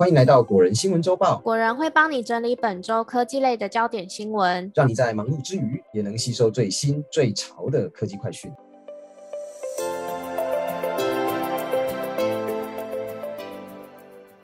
[0.00, 8.48] 欢迎来到果仁新闻周报，果仁会帮你整理本周科技类的焦点新闻，让你在忙碌之余也能吸收最新最潮的科技快讯。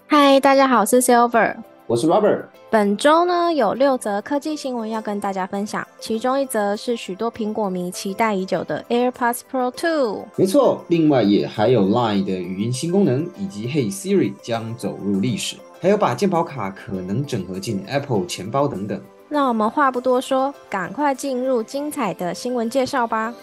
[0.09, 1.55] 嗨，大家好，我是 Silver，
[1.87, 2.45] 我是 Robert。
[2.71, 10.25] 本周呢有六则科技新闻要跟大家分享，其中一则是许多苹果迷期待已久的 AirPods Pro 2。
[10.37, 18.99] 没错，另外也还有 Line 的语音新功能，以及 Hey Siri 将走入历史，还有把健保卡可能整合进 Apple 钱包等等。
[19.29, 23.35] 那我们话不多说，赶快进入精彩的新闻介绍吧。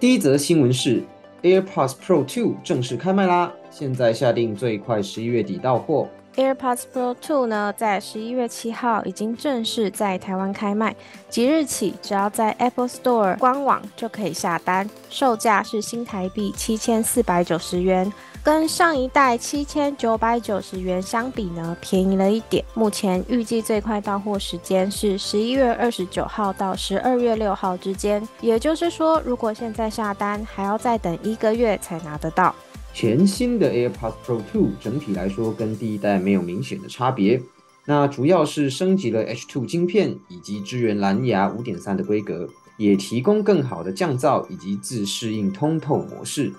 [0.00, 1.02] 第一则新闻是。
[1.44, 3.52] AirPods Pro 2正式开卖啦！
[3.70, 6.08] 现在下定最快十一月底到货。
[6.36, 10.94] AirPods Pro 2呢，在十一月七号已经正式在台湾开卖，
[11.28, 18.12] 即日起只要在 Apple Store 官网就可以下单，售价是新台币七千四百九十元。
[18.42, 22.62] 跟上一代七千九百九十元相比呢，便宜了一点。
[22.74, 32.54] 目前预计最快到货时间是十一月二十九号到十二月六号之间，也就是说，如果现在下单，还要再等一个月才拿得到。
[32.94, 37.42] 全新的 AirPods Pro 2整体来说跟第一代没有明显的差别，
[37.84, 46.52] 那主要是升级了 H2 晶片以及支援蓝牙五点三的规格，也提供更好的降噪以及自适应通透模式。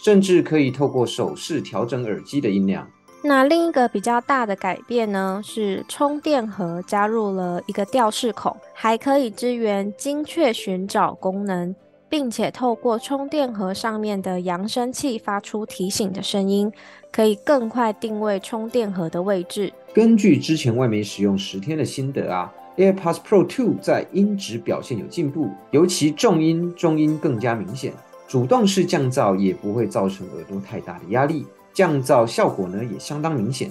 [0.00, 2.88] 甚至可以透过手势调整耳机的音量。
[3.20, 11.74] 那另一个比较大的改变呢，是充电盒加入了一个吊饰孔，还可以支援精确寻找功能，
[12.08, 16.72] 并且透过充电盒上面的扬声器发出提醒的声音，
[17.12, 19.72] 可以更快定位充电盒的位置。
[19.92, 27.92] 根据之前外媒使用十天的心得啊，AirPods Pro 2在音质表现有进步，尤其重音、中音更加明显。
[28.26, 33.70] 主动式降噪也不会造成耳朵太大的压力，降噪效果呢也相当明显。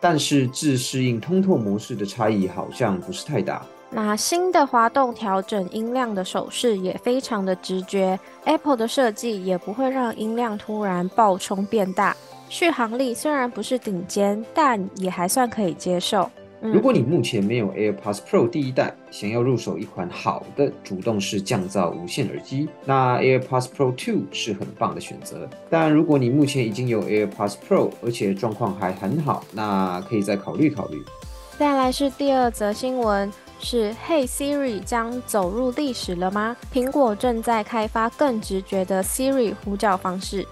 [0.00, 3.64] 但是自适应通透模式的差异好像不是太大。
[3.94, 12.16] 那新的滑动调整音量的手势也非常的直觉，Apple 的设计也不会让音量突然爆冲变大。
[12.48, 16.30] 续航力虽然不是顶尖，但也还算可以接受。
[16.62, 25.46] 如果你目前没有 AirPods Pro 第一代，想要入手一款好的主动式降噪无线耳机，那 AirPods Pro 2是很棒的选择。
[25.68, 31.02] 但如果你目前已经有 AirPods Pro，而且状况还很好，那可以再考虑考虑。
[31.58, 33.30] 再来是第二则新闻，
[33.62, 36.56] 是 Hey Siri 将走入历史了吗？
[36.72, 40.46] 苹果正在开发更直觉的 Siri 呼叫方式。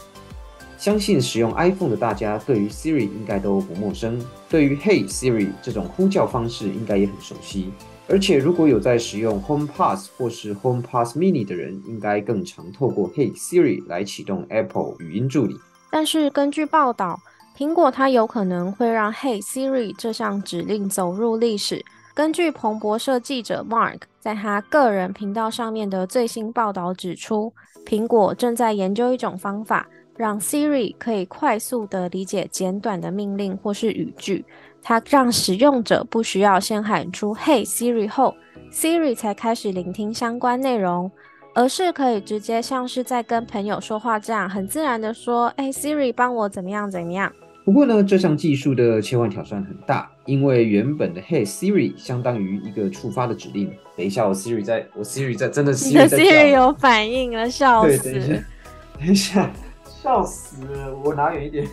[0.79, 7.71] 相信使用 iPhone 的大家对于 Siri 应该都不陌生，对于 Hey Siri 这种呼叫方式应该也很熟悉。
[8.09, 15.57] 而且如果有在使用 HomePod 或是 HomePod Mini 的人，应该更常透过 Hey Siri 来启动 Apple 语音助理。
[15.91, 17.21] 但是根据报道，
[17.59, 21.85] 苹果它有可能会让 Hey Siri 这项指令走入历史。
[22.15, 27.53] 根据彭博社记者 Mark 在他个人频道上面的最新报道指出，
[27.87, 29.87] 苹果正在研究一种方法。
[30.17, 34.45] 让 Siri 可以快速的理解简短的命令或是语句，
[34.83, 38.35] 它让使用者不需要先喊出 “Hey Siri” 后
[38.71, 41.11] ，Siri 才开始聆听相关内容，
[41.55, 47.33] 而是可以直接像是在跟朋友说话这样，很自然的说：“哎，Siri，帮我怎么样怎么样。”
[47.71, 53.71] 不过呢，这项技术的切换挑战很大，因为原本的 “Hey Siri” 相当于一个触发的指令。
[53.97, 58.13] 等一下，我 Siri 在我 Siri 在真的 Siri 有反应了，笑死！
[58.13, 58.43] 等一下，
[58.99, 59.51] 等一下。
[59.85, 60.93] 笑死了！
[61.05, 61.65] 我拿远一点。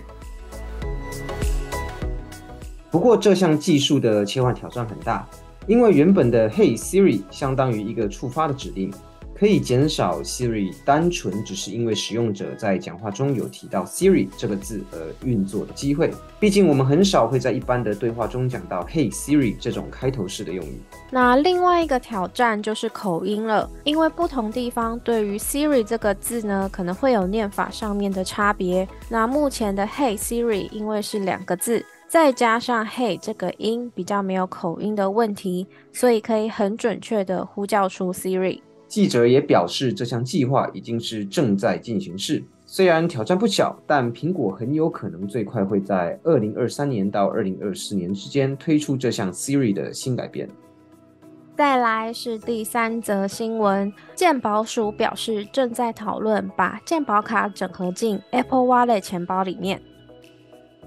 [2.91, 5.27] 不过这项技术的切换挑战很大，
[5.65, 8.93] 因为原本的 Hey Siri 相当于一个触发的指令。
[9.37, 16.11] 可以减少 Siri 单纯只是因为使用者在讲话中有提到 Siri 这个字而运作的机会。
[16.39, 20.81] 毕竟我们很少会在一般的对话中讲到 Hey Siri 这种开头式的用语。
[21.11, 28.87] 那另外一个挑战就是口音了，因为不同地方对于 Siri 这个字呢，可能会有念法上面的差别。
[29.07, 38.61] 那目前的 Hey Siri 因为是两个字，再加上 Hey 这个音比较没有口音的问题，所以可以很准确的呼叫出 Siri。
[38.87, 42.43] 记者也表示，这项计划已经是正在进行式。
[42.65, 50.49] 虽然挑战不小，但苹果很有可能最快会在二零二三年到二零二四年之间推出这项 Siri 的新改变。
[51.55, 59.81] 再来是第三则新闻，鉴宝署表示正在讨论把鉴宝卡整合进 Apple Wallet 钱包里面。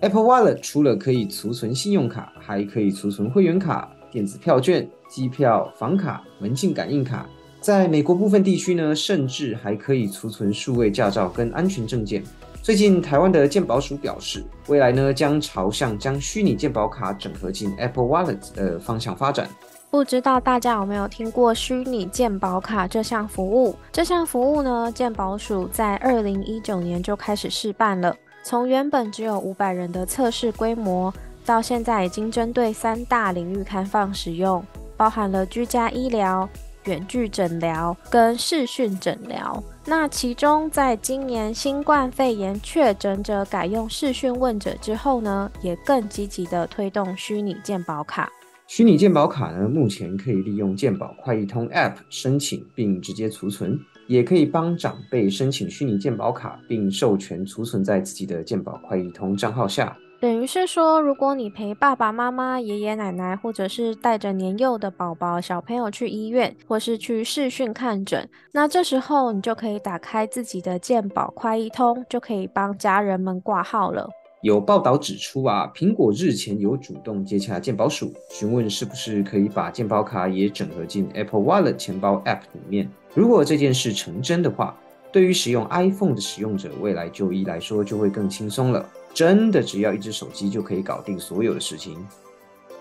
[0.00, 7.29] Apple Wallet 除了可以储存信用卡，还可以储存会员卡、电子票券、机票、房卡、门禁感应卡。
[7.61, 12.25] 在美国部分地区呢，甚至还可以储存数位驾照跟安全证件。
[12.62, 19.47] 最近台湾的健保署表示，未来呢将朝向将虚拟健保卡整合进 Apple Wallet 的方向发展。
[19.91, 23.77] 不知道大家有没有听过虚拟健保卡这项服务？
[23.93, 28.17] 这项服务呢，健保署在二零一九年就开始试办了。
[28.43, 31.13] 从原本只有五百人的测试规模，
[31.45, 34.65] 到现在已经针对三大领域开放使用，
[34.97, 36.49] 包含了居家医疗、
[36.85, 39.62] 远距诊疗跟视讯诊疗。
[39.87, 48.31] 那其中，在今年新冠肺炎确诊者改用视讯问诊之后呢，也更积极的推动虚拟健保卡。
[48.67, 59.97] 虚拟健保卡呢，目前可以利用健保快易通 App 申请并直接储存，也可以帮长辈申请虚拟健保卡并授权储存在自己的健保快易通账号下。
[60.20, 74.11] 等于是说，如果你陪爸爸妈妈、爷爷奶奶，或者是带着年幼的宝宝、小朋友去医院，或是去视讯看诊，那这时候你就可以打开自己的健保快易通，就可以帮家人们挂号了。
[74.43, 82.87] 有报道指出啊，苹果日前有主动接洽健保署，询问是不是可以把健保卡也整合进 Apple Wallet 钱包 App 里面。
[83.14, 84.76] 如果这件事成真的话，
[85.11, 88.87] 对于使用 iPhone 的使用者，未来就医来说就会更轻松了。
[89.12, 92.07] 真的只要一只手机就可以搞定所有的事情。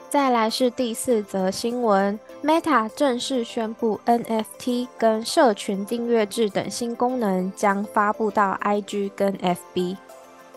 [0.10, 9.98] 再来是第四则新闻，Meta 正式宣布 NFT 跟社群订阅制等新功能将发布到 IG 跟 FB。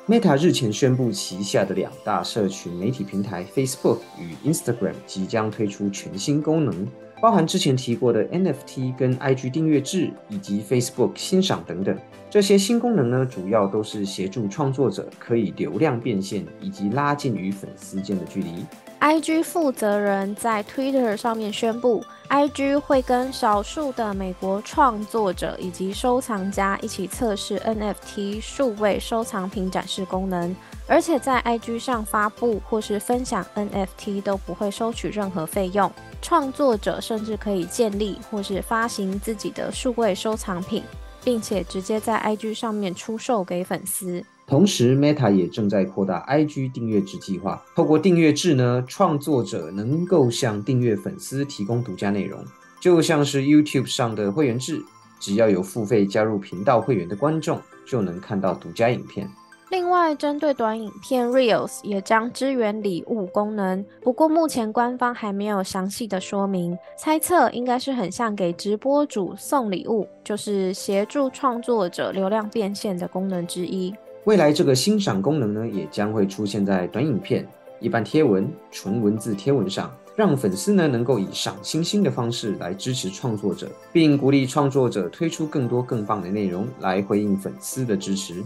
[0.09, 6.89] Meta 日前宣布，旗下的两大社群媒体平台 Facebook 与 Instagram 即将推出全新功能，
[7.23, 11.97] 包含之前提过的 NFT 跟 IG 订阅制，以及 Facebook 欣赏等等。
[12.29, 18.67] 这些新功能呢，主要都是协助创作者可以流量变现，以及拉近与粉丝间的距离。
[19.01, 35.91] IG 负责人在 Twitter 上面宣布，IG 会跟少数的美国创作者以及收藏家一起测试 NFT 数位收藏品展示功能，而且在 IG 上发布或是分享 NFT 都不会收取任何费用。
[36.21, 40.83] 创作者甚至可以建立或是发行自己的数位收藏品，
[41.25, 44.25] 并且直接在 IG 上面出售给粉丝。
[44.47, 47.63] 同时，Meta 也正在扩大 IG 订阅制计划。
[47.75, 52.45] 透过订阅制呢，创作者能够向订阅粉丝提供独家内容，
[52.81, 54.85] 就像是 YouTube 上的会员制，
[55.19, 59.31] 只要有付费加入频道会员的观众，就能看到独家影片。
[59.73, 73.95] 另外，针对短影片 Reels 也将支援礼物功能，不过目前官方还没有详细的说明，猜测应该是很像给直播主送礼物，就是协助创作者流量变现的功能之一。
[74.25, 77.49] 未来这个欣赏功能呢，也将会出现在短影片、
[77.81, 88.45] 一般贴文、纯文字贴文上，让粉丝呢能够以赏星星的方式来支持创作者，并鼓励创作者推出更多更棒的内容来回应粉丝的支持。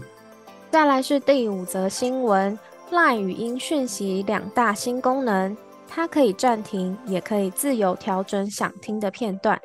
[0.69, 2.57] 再来是第五则新闻
[2.91, 5.55] ，LINE 语音讯息两大新功能，
[5.87, 9.59] 它可以暂停，也可以自由调整想听的片段。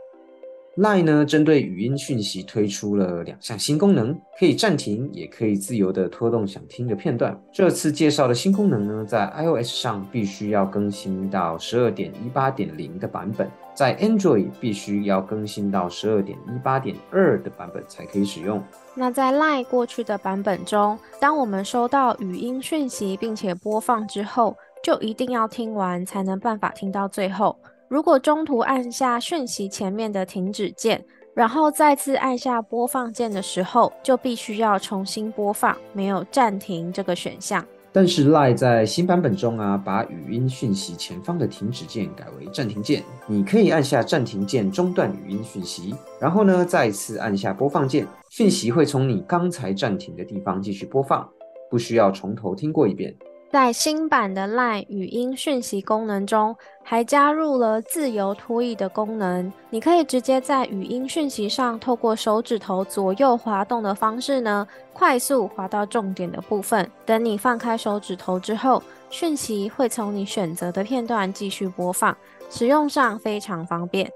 [0.76, 7.38] Line 呢，针对语音讯息推出了两项新功能，可以暂停，也可以自由的拖动想听的片段。
[7.52, 18.62] 这次介绍的新功能呢，在 iOS 上必须要更新到十二点一八点零的版本，在 Android 必须要更新到十二点一八点二的版本才可以使用。
[18.94, 27.58] 那在 Line 过去的版本中，当我们收到语音讯息并且播放之后，就一定要听完才能办法听到最后。
[27.92, 37.62] 如果中途按下讯息前面的停止键，然后再次按下播放键的时候，就必须要重新播放，没有暂停这个选项。
[37.92, 51.28] 但是 lie 在新版本中啊，把语音讯息前方的停止键改为暂停键，你可以按下暂停键中断语音讯息，然后呢再次按下播放键，讯息会从你刚才暂停的地方继续播放，
[51.70, 53.14] 不需要从头听过一遍。
[53.52, 59.52] 在新版的 LINE 语音讯息功能中，还加入了自由拖移的功能。
[59.68, 66.90] 你可以直接在语音讯息上，透过手指头左右滑动的方式呢，快速滑到重点的部分。
[67.04, 72.16] 等你放开手指头之后，讯息会从你选择的片段继续播放，
[72.48, 74.10] 使用上非常方便。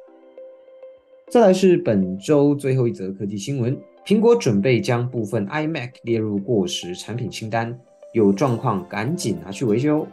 [1.30, 7.78] 再来是本周最后一则科技新闻：苹果准备将部分 iMac 列入过时产品清单。
[8.16, 10.06] 有状况赶紧拿去维修。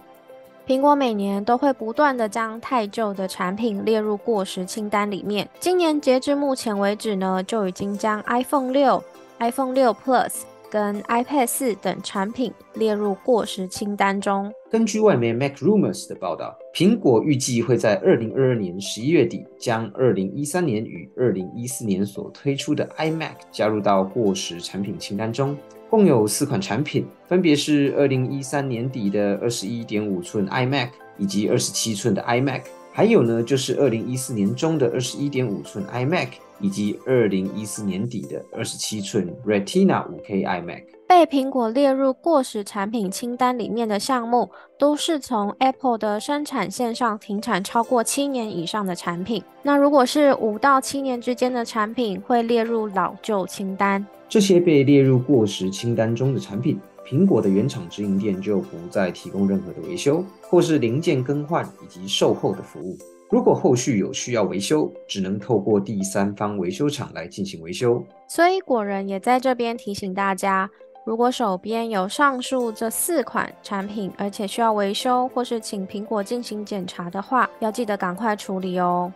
[0.67, 5.48] 苹果每年都会不断的将太旧的产品列入过时清单里面。
[5.57, 9.01] 今年截至目前为止呢，就已经将 iPhone 六、
[9.39, 14.51] iPhone 六 Plus 跟 iPad 四等产品列入过时清单中。
[14.74, 25.56] 根据外媒 Mac Rumors 的报道，苹果预计会在二零二二年十一月底将二零一三年与二零一四年所推出的 iMac 加入到过时产品清单中，
[25.92, 30.89] 共有四款产品，分别是二零一三年底的二十一点五寸 iMac
[31.20, 32.63] 以及二十七寸的 iMac，
[32.95, 36.27] 还有呢就是二零一四年中的二十一点五寸 iMac
[36.59, 40.83] 以及二零一四年底的二十七寸 Retina 五 K iMac。
[41.07, 49.43] 被苹果列入过时产品清单里面的项目，都是从 Apple 的生产线上停产超过七年以上的产品。
[49.63, 54.05] 那如果是五到七年之间的产品，会列入老旧清单。
[54.29, 62.98] 这些被列入过时清单中的产品，苹果的原厂直营店就不再提供任何的维修，或是零件更换以及售后的服务。
[63.29, 68.03] 如果后续有需要维修，只能透过第三方维修厂来进行维修。
[68.27, 70.69] 所以果仁也在这边提醒大家。
[71.05, 79.12] 如果手边有上述这四款产品，而且需要维修或是请苹果进行检查的话，要记得赶快处理哦。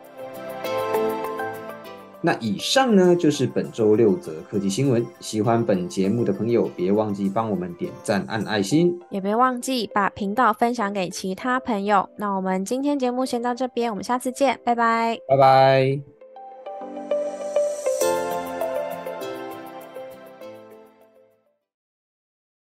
[2.21, 5.05] 那以上呢就是本周六则科技新闻。
[5.19, 12.09] 喜欢本节目的朋友，别忘记帮我们点赞、按爱心，也别忘记把频道分享给其他朋友。
[12.17, 16.16] 那我们今天节目先到这边，我们下次见，拜拜，拜拜。